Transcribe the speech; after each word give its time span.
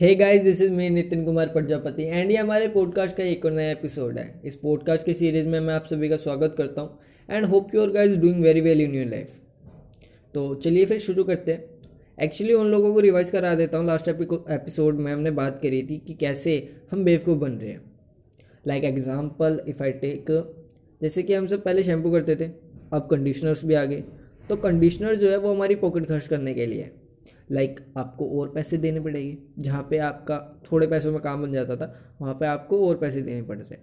Hey 0.00 0.14
guys 0.14 0.42
this 0.42 0.60
is 0.62 0.72
me 0.72 0.88
Nitin 0.90 1.24
Kumar 1.24 1.48
Prajapati 1.48 2.02
and 2.04 2.30
ये 2.30 2.36
हमारे 2.36 2.66
podcast 2.68 3.16
का 3.16 3.24
एक 3.24 3.44
और 3.44 3.52
नया 3.52 3.70
एपिसोड 3.70 4.18
है। 4.18 4.40
इस 4.44 4.56
पॉडकास्ट 4.56 5.06
की 5.06 5.12
सीरीज़ 5.14 5.46
में 5.48 5.58
मैं 5.60 5.74
आप 5.74 5.84
सभी 5.86 6.08
का 6.08 6.16
स्वागत 6.16 6.54
करता 6.58 6.82
हूँ 6.82 6.98
and 7.28 7.46
hope 7.46 7.74
you're 7.74 7.92
guys 7.92 8.18
doing 8.20 8.42
very 8.42 8.60
well 8.60 8.80
in 8.80 8.94
your 8.94 9.06
life 9.06 9.30
तो 10.34 10.54
चलिए 10.54 10.84
फिर 10.86 10.98
शुरू 10.98 11.24
करते 11.24 11.52
हैं। 11.52 11.64
एक्चुअली 12.18 12.52
उन 12.54 12.66
लोगों 12.66 12.92
को 12.94 13.00
रिवाइज 13.00 13.30
करा 13.30 13.54
देता 13.54 13.78
हूँ। 13.78 13.86
लास्ट 13.86 14.08
एपिसोड 14.08 14.98
में 14.98 15.12
हमने 15.12 15.30
बात 15.30 15.58
करी 15.62 15.82
थी 15.82 15.98
कि 16.06 16.14
कैसे 16.16 16.58
हम 16.90 17.04
बेवकूफ़ 17.04 17.38
बन 17.38 17.52
रहे 17.52 17.70
हैं। 17.70 17.80
Like 18.64 18.84
example 18.84 19.60
if 19.68 19.82
I 19.82 19.92
take 19.94 20.30
जैसे 21.00 21.22
कि 21.22 21.34
हम 21.34 21.46
सब 21.46 21.64
पहले 21.64 21.84
शैम्पू 21.84 22.12
करते 22.12 22.36
थे, 22.36 22.50
अब 22.92 23.08
कंडीशनर्स 23.10 23.64
भी 23.64 23.74
आ 23.74 23.84
गए। 23.84 24.04
तो 24.48 24.56
कंडीशनर 24.58 25.14
जो 25.14 25.30
है 25.30 25.38
वो 25.38 25.54
हमारी 25.54 25.74
पॉकेट 25.76 26.06
खर्च 26.08 26.28
करने 26.28 26.54
के 26.54 26.66
लिए 26.66 26.82
है। 26.82 27.05
लाइक 27.50 27.80
आपको 27.96 28.28
और 28.40 28.48
पैसे 28.48 28.76
देने 28.78 29.00
पड़ेंगे, 29.00 29.36
जहाँ 29.58 29.86
पे 29.90 29.98
आपका 30.00 30.38
थोड़े 30.64 30.86
पैसों 30.86 31.12
में 31.12 31.20
काम 31.20 31.42
बन 31.42 31.52
जाता 31.52 31.76
था, 31.76 31.94
वहाँ 32.20 32.34
पे 32.34 32.46
आपको 32.46 32.86
और 32.88 32.96
पैसे 32.96 33.20
देने 33.22 33.42
पड़ 33.42 33.58
रहे 33.58 33.78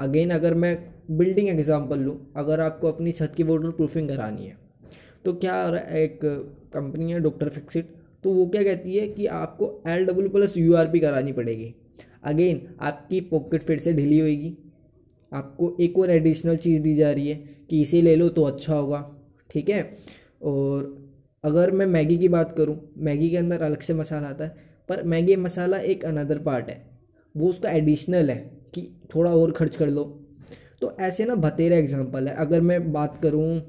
अगेन 0.00 0.30
अगर 0.30 0.54
मैं 0.54 0.76
बिल्डिंग 1.10 1.48
एग्जांपल 1.48 1.98
लूँ, 1.98 2.16
अगर 2.36 2.60
आपको 2.60 2.88
अपनी 2.88 3.12
छत 3.12 3.32
की 3.36 3.42
वाटर 3.42 3.70
प्रूफिंग 3.72 4.08
करानी 4.08 4.46
है 4.46 4.58
तो 5.24 5.32
क्या 5.34 5.62
हो 5.62 5.74
है, 5.74 6.02
एक 6.02 6.20
कंपनी 6.74 7.12
है 7.12 7.20
डॉक्टर 7.20 7.48
फिक्सिट 7.48 7.94
तो 8.24 8.32
वो 8.32 8.46
क्या 8.46 8.62
कहती 8.62 8.96
है 8.96 9.06
कि 9.08 9.26
आपको 9.28 9.70
L 9.88 10.04
W 10.06 10.28
plus 10.30 10.56
U 10.58 10.74
R 10.74 10.88
P 10.90 11.00
करानी 11.00 11.32
पड़ेगी। 11.32 11.74
अगेन 12.24 12.60
आपकी 12.80 13.20
पॉकेट 13.22 13.62
फिर 13.62 13.78
से 13.78 13.92
ढीली 13.92 14.18
होएगी। 14.18 14.56
आपको 15.32 15.76
एक 15.80 15.98
और 15.98 16.10
एडिशनल 16.10 16.56
चीज़ 16.56 16.82
दी 16.82 16.94
जा 16.96 17.10
रही 17.12 17.28
है 17.28 17.36
कि 17.70 17.80
इसे 17.82 18.00
ले 18.02 18.14
लो 18.16 18.28
तो 18.28 18.42
अच्छा 18.42 18.74
होगा, 18.74 19.00
ठीक 19.50 19.68
है? 19.68 19.82
और 20.42 21.05
अगर 21.46 21.70
मैं 21.70 21.86
मैगी 21.86 22.16
की 22.18 22.28
बात 22.28 22.54
करूँ, 22.56 22.76
मैगी 22.98 23.30
के 23.30 23.36
अंदर 23.36 23.62
अलग 23.62 23.80
से 23.80 23.94
मसाला 23.94 24.28
आता 24.28 24.44
है, 24.44 24.56
पर 24.88 25.02
मैगी 25.04 25.36
मसाला 25.38 25.78
एक 25.86 26.04
अनदर 26.04 26.38
पार्ट 26.38 26.68
है। 26.70 26.84
वो 27.34 27.48
उसका 27.48 27.70
एडिशनल 27.70 28.30
है 28.30 28.36
कि 28.74 28.82
थोड़ा 29.14 29.30
और 29.32 29.52
खर्च 29.52 29.76
कर 29.76 29.88
लो। 29.88 30.04
तो 30.80 30.90
ऐसे 31.00 31.24
ना 31.24 31.34
बतेरा 31.36 31.76
एग्जांपल 31.76 32.28
है। 32.28 32.34
अगर 32.36 32.60
मैं 32.60 32.92
बात 32.92 33.20
करूँ 33.22 33.60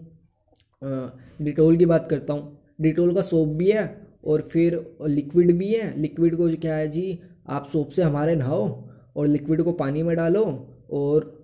डिटोल 1.41 1.77
की 1.77 1.85
बात 1.85 2.07
करता 2.07 2.33
हूँ 2.33 2.57
डिटोल 2.81 3.13
का 3.15 3.21
सोप 3.21 3.47
भी 3.57 3.69
है 3.71 3.85
और 4.25 4.41
फिर 4.43 4.79
लिक्विड 5.07 5.51
भी 5.57 5.71
है। 5.73 5.97
लिक्विड 5.99 6.35
को 6.35 6.49
क्या 6.57 6.75
है 6.75 6.87
जी? 6.87 7.19
आप 7.47 7.67
सोप 7.67 7.89
से 7.89 8.03
हमारे 8.03 8.35
नहाओ 8.35 8.67
और 9.15 9.27
लिक्विड 9.27 9.61
को 9.61 9.71
पानी 9.73 10.03
में 10.03 10.15
डालो 10.17 10.43
और 10.91 11.43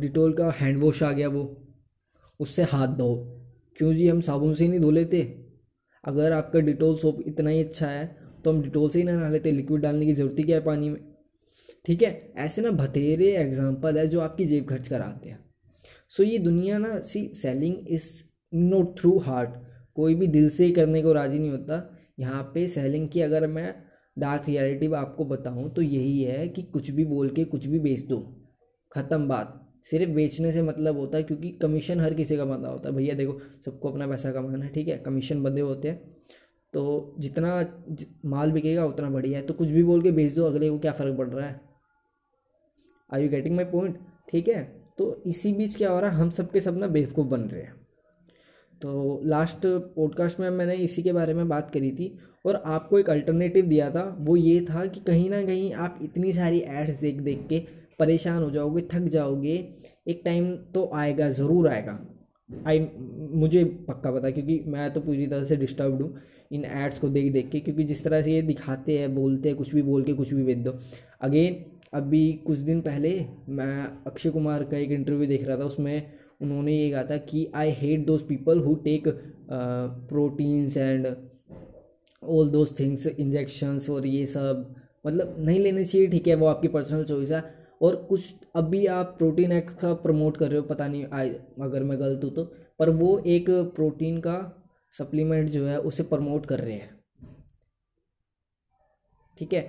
डिटोल 0.00 0.32
का 0.32 0.50
हैंड 0.50 0.80
वॉश 0.82 1.02
आ 1.02 1.12
गया 1.12 1.28
वो। 1.28 1.44
उससे 2.40 2.62
हाथ 2.64 2.88
धो 2.88 3.14
क्यों 3.78 3.92
जी? 3.94 4.08
हम 4.08 4.20
साबुन 4.20 4.54
से 4.54 4.64
ही 4.64 4.70
नहीं 4.70 4.80
धो 4.80 4.90
लेते। 4.90 5.22
अगर 6.08 6.32
आपका 6.32 6.60
डिटोल 6.62 6.96
सोप 6.98 7.22
इतना 7.26 7.50
ही 7.50 7.62
अच्छा 7.62 7.86
है 7.86 8.06
तो 8.44 8.50
हम 8.50 8.62
डिटोल 8.62 8.90
से 8.90 8.98
ही 8.98 9.04
ना 9.04 9.16
नहा 9.16 9.28
लेते, 9.28 9.52
लिक्विड 9.52 9.82
डालने 9.82 10.06
की 10.06 10.12
ज़रूरत 10.14 10.38
ही 10.38 10.44
क्या 10.44 10.56
है 10.56 10.64
पानी 10.64 10.88
में? 10.90 11.00
ठीक 11.84 12.02
है? 12.02 12.32
ऐसे 12.36 12.62
ना 12.62 12.70
बतेरे 12.72 13.30
एग्ज़ाम्पल 13.36 13.98
है 13.98 14.06
जो 14.08 14.20
आपकी 14.20 14.44
जेब 14.44 14.68
खर्च 14.68 14.88
कराते 14.88 15.28
हैं। 15.28 15.38
सो 16.12 16.22
ये 16.22 16.38
दुनिया 16.38 16.78
ना 16.78 16.98
see 17.00 17.24
selling 17.36 17.76
is 17.88 18.08
not 18.52 18.98
through 19.00 19.16
heart 19.18 19.50
कोई 19.96 20.14
भी 20.14 20.26
दिल 20.28 20.48
से 20.50 20.64
ही 20.64 20.72
करने 20.72 21.02
को 21.02 21.12
राज़ी 21.12 21.38
नहीं 21.38 21.50
होता। 21.50 21.82
यहाँ 22.20 22.42
पे 22.54 22.66
सेलिंग 22.68 23.08
की 23.08 23.20
अगर 23.20 23.46
मैं 23.46 23.74
डार्क 24.16 24.44
रियलिटी 24.48 24.92
आपको 24.94 25.24
बताऊँ 25.24 25.68
तो 25.74 25.82
यही 25.82 26.22
है 26.22 26.48
कि 26.48 26.62
कुछ 26.64 26.90
भी 26.90 27.04
बोल 27.04 27.28
के 27.30 27.44
कुछ 27.44 27.66
भी 27.66 27.78
बेच 27.78 28.00
दो। 28.02 28.20
ख़त्म 28.92 29.28
बात। 29.28 29.67
सिर्फ़ 29.84 30.10
बेचने 30.10 30.52
से 30.52 30.62
मतलब 30.62 30.98
होता 30.98 31.18
है, 31.18 31.24
क्योंकि 31.24 31.50
कमीशन 31.52 32.00
हर 32.00 32.14
किसी 32.14 32.36
का 32.36 32.44
बंदा 32.44 32.68
होता 32.68 32.88
है। 32.88 32.94
भैया 32.96 33.14
देखो, 33.14 33.38
सबको 33.64 33.90
अपना 33.90 34.06
पैसा 34.06 34.32
कमाना 34.32 34.64
है, 34.64 34.70
ठीक 34.72 34.88
है? 34.88 34.98
कमीशन 34.98 35.42
बंदे 35.42 35.60
होते 35.60 35.88
हैं। 35.88 36.16
तो 36.74 37.14
जितना 37.18 37.54
माल 38.24 38.52
बिकेगा, 38.52 38.84
उतना 38.84 39.10
बढ़िया 39.10 39.38
है। 39.38 39.44
तो 39.46 39.54
कुछ 39.54 39.70
भी 39.70 39.82
बोल 39.82 40.02
के 40.02 40.10
बेच 40.12 40.32
दो, 40.32 40.44
अगले 40.44 40.70
को 40.70 40.78
क्या 40.78 40.92
फ़र्क 40.92 41.16
पड़ 41.18 41.28
रहा 41.28 41.46
है? 41.46 41.60
I 43.14 43.22
you 43.22 43.28
getting 43.28 43.56
my 43.56 43.64
point 43.64 43.98
ठीक 44.28 44.48
है? 44.48 44.62
तो 44.98 45.22
इसी 45.26 45.52
बीच 45.52 45.76
क्या 45.76 45.90
हो 45.90 46.00
रहा 46.00 46.10
है, 46.10 46.16
हम 46.16 46.30
सब 46.30 46.50
के 46.50 46.60
सब 46.60 46.78
ना 46.78 46.86
बेवकूफ़ 46.86 47.26
बन 47.26 47.40
रहे 47.40 47.62
हैं। 47.62 47.74
तो 48.82 49.20
लास्ट 49.24 49.66
पॉडकास्ट 49.66 50.40
में 50.40 50.48
मैंने 50.50 50.74
इसी 50.74 51.02
के 51.02 51.12
बारे 51.12 51.34
में 51.34 51.48
बात 51.48 51.70
करी 51.70 51.90
थी, 51.90 52.18
और 52.46 52.62
आपको 52.66 52.98
एक 52.98 53.10
अल्टरनेटिव 53.10 53.66
दिया 53.66 53.90
था। 53.90 54.16
वो 54.20 54.36
ये 54.36 54.60
था 54.60 54.86
कि 54.86 55.00
कहीं 55.00 55.30
ना 55.30 55.42
कहीं 55.42 55.72
आप 55.74 55.98
इतनी 56.02 56.32
सारी 56.32 56.58
एड्स 56.60 57.00
देख 57.00 57.20
देख 57.20 57.46
के 57.48 57.58
परेशान 57.98 58.42
हो 58.42 58.50
जाओगे, 58.50 58.82
थक 58.92 59.08
जाओगे, 59.08 59.56
एक 60.06 60.22
टाइम 60.24 60.54
तो 60.74 60.90
आएगा, 60.94 61.30
ज़रूर 61.32 61.68
आएगा। 61.68 61.98
आई 62.50 62.80
मुझे 63.32 63.64
पक्का 63.88 64.10
पता 64.10 64.30
क्योंकि 64.30 64.62
मैं 64.66 64.90
तो 64.92 65.00
पूरी 65.00 65.26
तरह 65.26 65.44
से 65.44 65.56
डिस्टर्ब्ड 65.56 66.02
हूँ 66.02 66.14
इन 66.50 66.64
एड्स 66.64 66.98
को 66.98 67.08
देख 67.08 67.32
देख 67.32 67.48
के, 67.50 67.60
क्योंकि 67.60 67.84
जिस 67.84 68.04
तरह 68.04 68.22
से 68.22 68.32
ये 68.32 68.42
दिखाते 68.42 68.98
हैं, 68.98 69.14
बोलते 69.14 69.48
हैं, 69.48 69.58
कुछ 69.58 69.74
भी 69.74 69.82
बोल 69.82 70.04
के, 70.04 70.12
कुछ 70.14 70.32
भी 70.34 70.44
बेच 70.44 70.58
दो। 70.58 70.76
अगेन 71.20 71.64
अभी 71.94 72.32
कुछ 72.46 72.58
दिन 72.60 72.80
पहले 72.80 73.10
मैं 73.50 73.84
अक्षय 74.06 74.30
कुमार 74.30 74.64
का 74.64 74.76
एक 74.76 74.90
इंटरव्यू 74.92 75.26
देख 75.28 75.44
रहा 75.44 75.56
था, 75.58 75.64
उसमें 75.64 76.10
उन्होंने 76.40 76.72
ये 76.74 76.90
कहा 76.90 77.02
था 77.04 77.16
कि 77.18 77.46
I 77.54 77.70
hate 77.72 78.06
those 78.06 78.22
people 78.22 78.58
who 78.60 78.74
take 78.84 79.08
proteins 79.50 80.76
and 80.76 81.06
all 82.24 82.50
those 82.50 82.78
things 82.80 83.06
injections 83.08 83.88
और 83.90 84.06
ये 84.06 84.26
सब। 84.26 84.74
मतलब 85.06 85.36
नहीं 85.40 85.60
लेने 85.60 85.84
चाहिए, 85.84 86.06
ठीक 86.08 86.28
है, 86.28 86.34
वो 86.34 86.46
आपकी 86.46 86.68
पर्सनल 86.68 87.04
चॉइस 87.04 87.30
है। 87.30 87.42
और 87.80 87.96
कुछ 88.08 88.34
अभी 88.56 88.84
आप 88.86 89.14
प्रोटीन 89.18 89.52
एक्स 89.52 89.74
का 89.74 89.92
प्रमोट 89.94 90.36
कर 90.36 90.48
रहे 90.48 90.58
हो, 90.58 90.64
पता 90.64 90.86
नहीं 90.88 91.06
आए 91.12 91.28
अगर 91.62 91.82
मैं 91.82 91.98
गलत 92.00 92.24
हूँ 92.24 92.30
तो। 92.34 92.44
पर 92.78 92.90
वो 92.90 93.18
एक 93.26 93.50
प्रोटीन 93.76 94.18
का 94.20 94.36
सप्लीमेंट 94.94 95.48
जो 95.50 95.66
है, 95.66 95.78
उसे 95.80 96.02
प्रमोट 96.02 96.46
कर 96.46 96.60
रहे 96.60 96.74
हैं। 96.74 96.96
ठीक 99.38 99.52
है? 99.52 99.60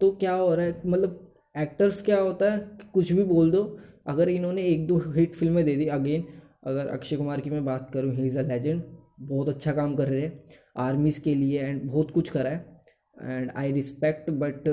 तो 0.00 0.10
क्या 0.10 0.34
हो 0.34 0.54
रहा 0.54 0.66
है 0.66 0.82
मतलब 0.86 1.22
एक्टर्स 1.54 2.00
क्या 2.02 2.20
होता 2.20 2.52
है 2.52 2.58
कुछ 2.94 3.12
भी 3.12 3.24
बोल 3.24 3.50
दो, 3.50 3.62
अगर 4.06 4.28
इन्होंने 4.28 4.62
एक 4.62 4.86
दो 4.86 4.98
हिट 5.12 5.34
फ़िल्में 5.34 5.64
दे 5.64 5.76
दी, 5.76 5.86
अगेन, 5.86 6.24
अगर 6.64 6.86
अक्षय 6.88 7.16
कुमार 7.16 7.40
की 7.40 7.50
मैं 7.50 7.64
बात 7.64 7.90
करूँ, 7.94 8.14
ही 8.14 8.26
इज़ 8.26 8.38
अ 8.38 8.42
लेजेंड, 8.42 8.82
बहुत 9.20 9.48
अच्छा 9.48 9.72
काम 9.72 9.94
कर 9.96 10.08
रहे 10.08 10.20
हैं, 10.20 10.44
आर्मीज़ 10.76 11.20
के 11.20 11.34
लिए, 11.34 11.60
एंड 11.60 11.82
बहुत 11.82 12.10
कुछ 12.10 12.30
करा 12.30 12.50
है, 12.50 12.80
एंड 13.22 13.50
आई 13.56 13.72
रिस्पेक्ट, 13.72 14.30
बट 14.30 14.68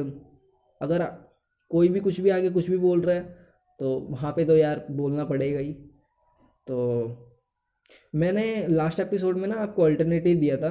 अगर 0.81 1.01
कोई 1.73 1.89
भी 1.89 1.99
कुछ 1.99 2.19
भी 2.21 2.29
आगे 2.29 2.49
कुछ 2.51 2.69
भी 2.69 2.77
बोल 2.79 3.01
रहा 3.01 3.15
है 3.15 3.21
तो 3.79 3.89
वहाँ 4.09 4.31
पे 4.31 4.45
तो 4.45 4.57
यार 4.57 4.85
बोलना 4.91 5.23
पड़ेगा 5.25 5.59
ही। 5.59 5.71
तो 6.67 6.77
मैंने 8.15 8.43
लास्ट 8.69 8.99
एपिसोड 8.99 9.37
में 9.37 9.47
ना 9.47 9.55
आपको 9.57 9.83
अल्टरनेटिव 9.83 10.39
दिया 10.39 10.57
था 10.57 10.69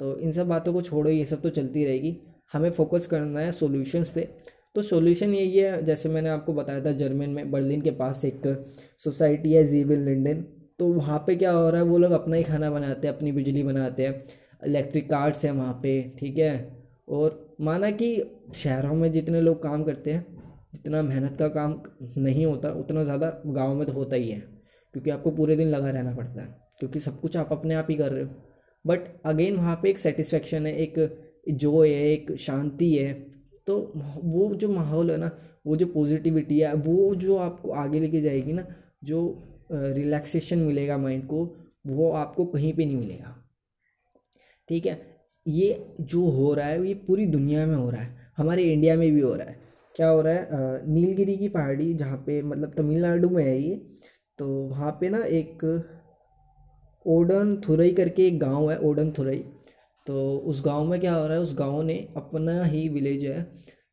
तो 0.00 0.16
इन 0.18 0.32
सब 0.32 0.48
बातों 0.48 0.72
को 0.72 0.82
छोड़ो, 0.82 1.10
ये 1.10 1.24
सब 1.24 1.42
तो 1.42 1.50
चलती 1.50 1.84
रहेगी। 1.84 2.16
हमें 2.52 2.70
फोकस 2.70 3.06
करना 3.06 3.40
है 3.40 3.52
सॉल्यूशंस 3.52 4.10
पे। 4.10 4.28
तो 4.74 4.82
सॉल्यूशन 4.82 5.34
यही 5.34 5.58
है 5.58 5.84
जैसे 5.84 6.08
मैंने 6.08 6.28
आपको 6.28 6.52
बताया 6.52 6.84
था 6.84 6.92
जर्मन 6.94 7.30
में 7.30 7.50
बर्लिन 7.50 7.80
के 7.80 7.90
पास 7.92 8.24
एक 8.24 8.46
सोसाइटी 9.04 9.52
है 9.52 9.64
जीबिल 9.66 10.00
लिंडन 10.00 10.44
तो 10.78 10.86
वहाँ 10.88 11.18
पे 11.26 11.36
क्या 11.36 11.50
हो 11.52 11.68
रहा 11.70 11.80
है, 11.80 11.86
वो 11.86 11.98
लोग 11.98 12.12
अपना 12.12 12.36
ही 12.36 12.42
खाना 12.42 12.70
बनाते 12.70 13.08
हैं, 13.08 13.14
अपनी 13.14 13.32
बिजली 13.32 13.62
बनाते 13.62 14.06
हैं। 14.06 14.24
इलेक्ट्रिक 14.62 15.08
कार्ड्स 15.10 15.44
हैं 15.44 15.52
वहाँ 15.52 15.74
पे, 15.82 16.00
ठीक 16.18 16.38
है? 16.38 16.81
और 17.08 17.56
माना 17.60 17.90
कि 17.92 18.16
शहरों 18.54 18.94
में 18.94 19.10
जितने 19.12 19.40
लोग 19.40 19.62
काम 19.62 19.84
करते 19.84 20.12
हैं, 20.12 20.26
जितना 20.74 21.02
मेहनत 21.02 21.36
का 21.36 21.48
काम 21.48 21.80
नहीं 22.18 22.46
होता, 22.46 22.70
उतना 22.70 23.04
ज़्यादा 23.04 23.28
गाँव 23.46 23.74
में 23.74 23.86
तो 23.86 23.92
होता 23.92 24.16
ही 24.16 24.30
है, 24.30 24.38
क्योंकि 24.94 25.10
आपको 25.10 25.30
पूरे 25.30 25.56
दिन 25.56 25.68
लगा 25.68 25.90
रहना 25.90 26.14
पड़ता 26.16 26.42
है, 26.42 26.48
क्योंकि 26.80 27.00
सब 27.00 27.20
कुछ 27.20 27.36
आप 27.36 27.52
अपने 27.52 27.74
आप 27.74 27.86
ही 27.90 27.96
कर 27.96 28.12
रहे 28.12 28.24
हो। 28.24 28.30
बट 28.84 29.00
अगेन 29.26 29.56
वहाँ 29.56 29.78
पे 29.82 29.90
एक 29.90 29.98
सेटिस्फेक्शन 29.98 30.66
है, 30.66 30.74
एक 30.76 30.94
जो 31.50 31.82
है, 31.82 31.90
एक 31.90 32.34
शांति 32.38 32.94
है 32.94 33.12
तो 33.66 33.76
वो 33.94 34.54
जो 34.54 34.68
माहौल 34.68 35.10
है 35.10 35.16
ना, 35.16 35.30
वो 35.66 35.76
जो 35.76 35.86
पॉजिटिविटी 35.86 36.58
है, 36.60 36.72
वो 36.74 37.14
जो 37.14 37.36
आपको 37.36 37.70
आगे 37.72 38.00
लेके 38.00 38.20
जाएगी 38.20 38.52
ना, 38.52 38.66
जो 39.04 39.20
रिलैक्सेशन 39.72 40.58
मिलेगा 40.58 40.96
माइंड 40.98 41.26
को, 41.26 41.44
वो 41.86 42.10
आपको 42.12 42.44
कहीं 42.46 42.72
पे 42.74 42.84
नहीं 42.86 42.96
मिलेगा। 42.96 43.34
ठीक 44.68 44.86
है? 44.86 45.11
ये 45.46 45.94
जो 46.00 46.24
हो 46.30 46.52
रहा 46.54 46.66
है, 46.66 46.86
ये 46.88 46.94
पूरी 47.06 47.26
दुनिया 47.26 47.66
में 47.66 47.74
हो 47.74 47.88
रहा 47.90 48.00
है, 48.00 48.30
हमारे 48.36 48.62
इंडिया 48.64 48.96
में 48.96 49.10
भी 49.12 49.20
हो 49.20 49.34
रहा 49.34 49.46
है। 49.46 49.60
क्या 49.94 50.08
हो 50.08 50.20
रहा 50.22 50.34
है? 50.34 50.46
नीलगिरी 50.88 51.36
की 51.36 51.48
पहाड़ी 51.48 51.92
जहाँ 51.94 52.16
पे 52.26 52.40
मतलब 52.42 52.72
तमिलनाडु 52.76 53.30
में 53.30 53.44
है 53.44 53.58
ये 53.58 53.74
तो 54.38 54.46
वहाँ 54.68 54.90
पे 55.00 55.08
ना 55.10 55.18
एक 55.18 55.64
ओडन 57.06 57.56
थुरई 57.68 57.92
करके 57.92 58.26
एक 58.26 58.38
गाँव 58.38 58.70
है 58.70 58.78
ओडन 58.80 59.10
थुरई 59.18 59.38
तो 60.06 60.22
उस 60.46 60.62
गाँव 60.64 60.84
में 60.84 60.98
क्या 61.00 61.14
हो 61.14 61.26
रहा 61.26 61.36
है, 61.36 61.42
उस 61.42 61.54
गाँव 61.58 61.82
ने 61.82 61.96
अपना 62.16 62.62
ही 62.64 62.88
विलेज 62.88 63.24
है 63.24 63.42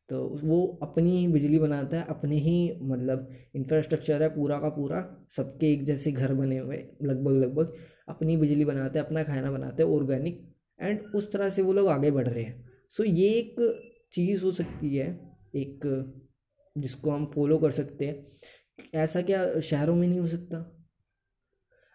तो 0.08 0.22
वो 0.44 0.78
अपनी 0.82 1.26
बिजली 1.28 1.58
बनाता 1.58 1.96
है, 1.96 2.04
अपने 2.08 2.36
ही 2.36 2.78
मतलब 2.82 3.28
इंफ्रास्ट्रक्चर 3.56 4.22
है 4.22 4.28
पूरा 4.28 4.58
का 4.58 4.68
पूरा, 4.68 5.04
सबके 5.36 5.72
एक 5.72 5.84
जैसे 5.84 6.12
घर 6.12 6.34
बने 6.34 6.58
हुए 6.58 6.76
लगभग 7.02 7.32
लगभग 7.34 7.72
अपनी 8.08 8.36
बिजली 8.36 8.64
बनाते 8.64 8.98
हैं, 8.98 9.06
अपना 9.06 9.22
खाना 9.22 9.50
बनाते 9.50 9.82
हैं 9.82 9.90
ऑर्गेनिक 9.90 10.42
एंड 10.80 11.00
उस 11.14 11.30
तरह 11.32 11.50
से 11.50 11.62
वो 11.62 11.72
लोग 11.72 11.88
आगे 11.88 12.10
बढ़ 12.10 12.28
रहे 12.28 12.42
हैं। 12.42 12.68
सो 12.92 13.04
ये 13.04 13.28
एक 13.28 13.56
चीज़ 14.12 14.44
हो 14.44 14.52
सकती 14.52 14.96
है, 14.96 15.08
एक 15.56 15.80
जिसको 16.76 17.10
हम 17.10 17.26
फॉलो 17.26 17.58
कर 17.58 17.70
सकते 17.70 18.04
हैं। 18.04 18.26
ऐसा 18.94 19.22
क्या 19.22 19.60
शहरों 19.60 19.94
में 19.96 20.06
नहीं 20.08 20.20
हो 20.20 20.26
सकता? 20.26 20.58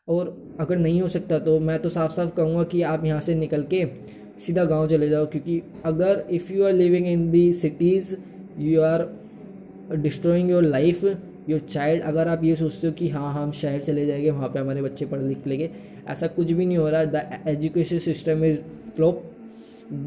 और 0.07 0.27
अगर 0.59 0.77
नहीं 0.77 1.01
हो 1.01 1.07
सकता 1.07 1.39
तो 1.39 1.59
मैं 1.59 1.77
तो 1.81 1.89
साफ़ 1.89 2.11
साफ़ 2.11 2.33
कहूँगा 2.35 2.63
कि 2.63 2.81
आप 2.83 3.05
यहाँ 3.05 3.21
से 3.21 3.35
निकल 3.35 3.63
के 3.73 3.85
सीधा 4.39 4.63
गाँव 4.65 4.87
चले 4.89 5.09
जाओ, 5.09 5.25
क्योंकि 5.25 5.61
अगर 5.85 6.25
if 6.31 6.51
you 6.53 6.65
are 6.65 6.71
living 6.71 7.07
in 7.07 7.29
the 7.31 7.51
cities 7.53 8.15
you 8.59 8.81
are 8.81 9.07
destroying 9.93 10.49
your 10.51 10.63
life 10.63 11.03
your 11.49 11.59
child 11.61 12.03
अगर 12.03 12.27
आप 12.27 12.43
ये 12.43 12.55
सोचते 12.55 12.87
हो 12.87 12.93
कि 12.93 13.09
हाँ 13.09 13.33
हम 13.33 13.51
शहर 13.51 13.81
चले 13.81 14.05
जाएँगे, 14.05 14.29
वहाँ 14.31 14.49
पे 14.49 14.59
हमारे 14.59 14.81
बच्चे 14.81 15.05
पढ़ 15.05 15.21
लिख 15.21 15.47
लेंगे 15.47 15.67
ऐसा 16.07 16.27
कुछ 16.27 16.51
भी 16.51 16.65
नहीं 16.65 16.77
हो 16.77 16.89
रहा 16.89 17.05
the 17.05 17.43
education 17.47 17.99
system 17.99 18.43
is 18.45 18.59
flop 18.95 19.23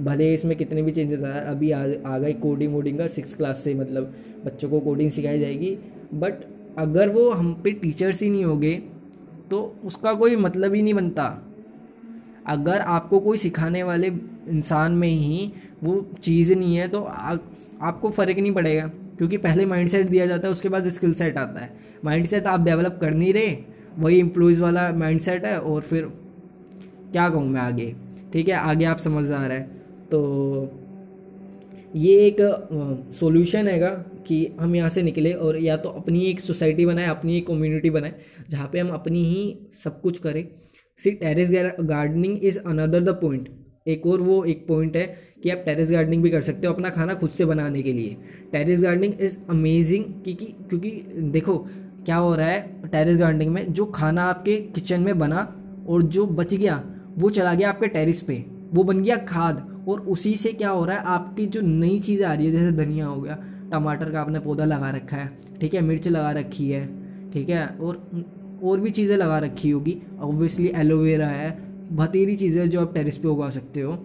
भले 0.04 0.32
इसमें 0.34 0.56
कितने 0.56 0.82
भी 0.82 0.92
चेंजेस 0.92 1.22
आए 1.22 1.40
अभी 1.40 1.70
आ, 1.70 1.82
आ 2.06 2.18
गई 2.18 2.32
कोडिंग 2.34 2.72
वोडिंग 2.72 2.98
का 2.98 3.06
सिक्स 3.08 3.34
क्लास 3.34 3.58
से 3.58 3.74
मतलब 3.74 4.14
बच्चों 4.44 4.70
को 4.70 4.80
कोडिंग 4.80 5.10
सिखाई 5.10 5.38
जाएगी. 5.40 5.76
बट 6.14 6.44
अगर 6.78 7.08
वो 7.08 7.30
हम 7.30 7.52
पे 7.64 7.70
टीचर्स 7.72 8.22
ही 8.22 8.30
नहीं 8.30 8.44
होंगे 8.44 8.74
तो 9.50 9.60
उसका 9.84 10.12
कोई 10.14 10.36
मतलब 10.36 10.74
ही 10.74 10.82
नहीं 10.82 10.94
बनता. 10.94 11.26
अगर 12.46 12.80
आपको 12.80 13.20
कोई 13.20 13.38
सिखाने 13.38 13.82
वाले 13.82 14.08
इंसान 14.48 14.92
में 14.92 15.08
ही 15.08 15.52
वो 15.84 16.00
चीज़ 16.22 16.54
नहीं 16.54 16.76
है 16.76 16.88
तो 16.88 17.02
आ, 17.02 17.36
आपको 17.82 18.10
फ़र्क 18.10 18.38
नहीं 18.38 18.52
पड़ेगा. 18.52 18.86
क्योंकि 19.18 19.36
पहले 19.36 19.66
माइंडसेट 19.66 20.06
दिया 20.06 20.26
जाता 20.26 20.46
है 20.48 20.52
उसके 20.52 20.68
बाद 20.68 20.88
स्किल 20.88 21.14
सेट 21.14 21.38
आता 21.38 21.60
है. 21.60 21.70
माइंडसेट 22.04 22.46
आप 22.46 22.64
डेवलप 22.64 22.98
कर 23.00 23.14
नहीं 23.14 23.32
रहे 23.34 23.77
वही 23.98 24.18
एम्प्लॉयज़ 24.20 24.62
वाला 24.62 24.92
माइंडसेट 24.92 25.44
है 25.44 25.60
और 25.60 25.80
फिर 25.80 26.04
क्या 27.12 27.28
कहूँ 27.28 27.48
मैं 27.48 27.60
आगे? 27.60 27.94
ठीक 28.32 28.48
है, 28.48 28.54
आगे 28.54 28.84
आप 28.84 28.98
समझ 28.98 29.14
आ 29.14 29.18
समझदार 29.18 29.52
है। 29.52 29.62
तो 30.10 30.72
ये 31.96 32.26
एक 32.26 32.36
सॉल्यूशन 33.14 33.68
हैगा 33.68 33.90
कि 34.26 34.56
हम 34.60 34.74
यहाँ 34.76 34.88
से 34.88 35.02
निकले 35.02 35.32
और 35.32 35.58
या 35.58 35.76
तो 35.76 35.88
अपनी 35.88 36.20
एक 36.20 36.40
सोसाइटी 36.40 36.86
बनाए, 36.86 37.06
अपनी 37.06 37.36
एक 37.36 37.46
कम्युनिटी 37.46 37.90
बनाए, 37.90 38.14
जहाँ 38.50 38.68
पे 38.72 38.78
हम 38.78 38.88
अपनी 38.88 39.24
ही 39.24 39.58
सब 39.84 40.00
कुछ 40.00 40.18
करें। 40.18 40.48
See 41.00 41.10
terrace 41.10 41.50
gardening 41.80 42.38
is 42.44 42.58
another 42.58 43.00
the 43.00 43.08
point 43.08 43.48
एक 43.86 44.06
और 44.06 44.20
वो 44.20 44.44
एक 44.44 44.66
पॉइंट 44.68 44.96
है 44.96 45.06
कि 45.42 45.50
आप 45.50 45.62
टेरेस 45.66 45.90
गार्डनिंग 45.90 46.22
भी 46.22 46.30
कर 46.30 46.40
सकते 46.40 46.66
हो 46.66 46.72
अपना 46.72 46.90
खाना 46.90 47.14
खुद 47.14 47.30
से 47.30 47.44
बनाने 47.44 47.82
के 47.82 47.92
लिए। 47.92 48.16
टेरेस 48.52 48.82
गार्डनिंग 48.82 49.14
इज़ 49.20 49.38
अमेजिंग 49.50 50.04
क्योंकि 50.04 50.46
क्योंकि 50.46 50.90
देखो 51.30 51.66
क्या 52.08 52.16
हो 52.16 52.34
रहा 52.34 52.48
है 52.48 52.88
टेरिस 52.88 53.16
गार्डनिंग 53.18 53.50
में? 53.52 53.72
जो 53.72 53.84
खाना 53.86 54.22
आपके 54.24 54.56
किचन 54.74 55.00
में 55.00 55.18
बना 55.18 55.40
और 55.88 56.02
जो 56.04 56.26
बच 56.26 56.54
गया, 56.54 56.82
वो 57.18 57.30
चला 57.30 57.52
गया 57.54 57.68
आपके 57.68 57.88
टेरिस 57.88 58.20
पे। 58.22 58.44
वो 58.72 58.84
बन 58.84 59.02
गया 59.02 59.16
खाद 59.24 59.84
और 59.88 60.00
उसी 60.08 60.34
से 60.36 60.52
क्या 60.52 60.70
हो 60.70 60.84
रहा 60.84 60.96
है, 60.96 61.02
आपकी 61.04 61.46
जो 61.46 61.60
नई 61.60 61.98
चीज़ें 62.00 62.24
आ 62.26 62.32
रही 62.34 62.46
है, 62.46 62.52
जैसे 62.52 62.72
धनिया 62.74 63.06
हो 63.06 63.20
गया, 63.20 63.34
टमाटर 63.72 64.10
का 64.10 64.20
आपने 64.20 64.38
पौधा 64.38 64.64
लगा 64.64 64.90
रखा 64.90 65.16
है, 65.16 65.28
ठीक 65.60 65.74
है, 65.74 65.80
मिर्च 65.80 66.08
लगा 66.08 66.30
रखी 66.32 66.68
है, 66.70 66.86
ठीक 67.32 67.50
है, 67.50 67.66
और 67.66 68.60
और 68.62 68.80
भी 68.80 68.90
चीज़ें 68.90 69.16
लगा 69.16 69.38
रखी 69.38 69.70
होगी। 69.70 69.96
ऑब्वियसली 70.20 70.72
एलोवेरा 70.76 71.26
है 71.26 71.50
बतेरी 71.92 72.36
चीज़ें 72.36 72.68
जो 72.70 72.80
आप 72.80 72.94
टेरिस 72.94 73.18
पे 73.18 73.28
उगा 73.28 73.50
सकते 73.50 73.80
हो, 73.80 73.96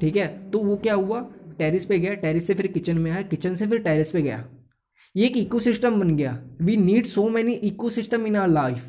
ठीक 0.00 0.16
है। 0.16 0.26
तो 0.50 0.58
वो 0.58 0.76
क्या 0.76 0.94
हुआ? 0.94 1.20
टेरिस 1.58 1.86
पे 1.86 1.98
गया 1.98 2.14
टेरिस 2.16 2.46
से 2.46 2.54
फिर 2.54 2.66
किचन 2.66 2.98
में 2.98 3.10
आया 3.10 3.22
किचन 3.22 3.56
से 3.56 3.66
फिर 3.66 3.78
टेरिस 3.78 4.10
पे 4.10 4.22
गया। 4.22 4.44
ये 5.16 5.26
एक 5.26 5.36
इकोसिस्टम 5.36 6.00
बन 6.00 6.16
गया। 6.16 6.38
We 6.62 6.76
need 6.76 7.06
so 7.06 7.28
many 7.28 7.52
ecosystem 7.52 8.26
in 8.26 8.36
our 8.36 8.48
life 8.48 8.84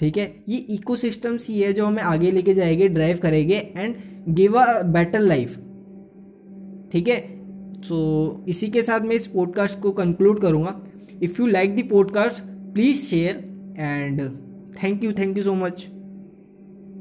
ठीक 0.00 0.16
है? 0.16 0.44
ये 0.48 0.58
इकोसिस्टम्स 0.58 1.48
ही 1.48 1.60
है 1.60 1.72
जो 1.72 1.86
हमें 1.86 2.02
आगे 2.02 2.30
लेके 2.30 2.54
जाएँगे 2.54 2.88
ड्राइव 2.88 3.18
करेंगे 3.18 3.56
and 3.76 3.96
give 4.28 4.54
a 4.54 4.82
better 4.82 5.20
life 5.20 5.56
ठीक 6.92 7.08
है? 7.08 7.20
सो 7.82 8.44
इसी 8.48 8.68
के 8.68 8.82
साथ 8.82 9.00
मैं 9.00 9.16
इस 9.16 9.26
पॉडकास्ट 9.26 9.80
को 9.80 9.92
कंक्लूड 9.92 10.40
करूँगा। 10.40 10.80
If 11.22 11.40
you 11.40 11.46
like 11.46 11.76
the 11.76 11.88
podcast 11.90 12.44
please 12.74 13.04
share 13.06 13.36
and 13.78 14.20
thank 14.82 15.04
you 15.04 15.12
thank 15.12 15.36
you 15.36 15.42
so 15.42 15.54
much 15.54 15.86